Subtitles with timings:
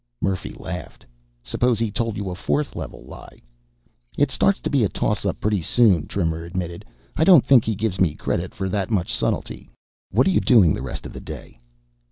[0.19, 1.05] Murphy laughed.
[1.43, 3.39] "Suppose he told you a fourth level lie?"
[4.17, 6.83] "It starts to be a toss up pretty soon," Trimmer admitted.
[7.15, 9.69] "I don't think he gives me credit for that much subtlety....
[10.09, 11.59] What are you doing the rest of the day?"